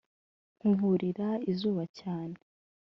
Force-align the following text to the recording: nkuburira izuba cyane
nkuburira 0.57 1.29
izuba 1.51 1.83
cyane 1.99 2.37